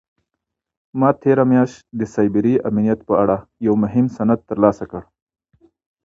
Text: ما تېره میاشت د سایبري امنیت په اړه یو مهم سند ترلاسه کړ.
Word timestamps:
ما 0.99 1.09
تېره 1.21 1.43
میاشت 1.51 1.77
د 1.99 2.01
سایبري 2.13 2.53
امنیت 2.69 2.99
په 3.09 3.13
اړه 3.23 3.37
یو 3.65 3.73
مهم 3.83 4.05
سند 4.15 4.39
ترلاسه 4.49 4.85
کړ. 4.91 5.01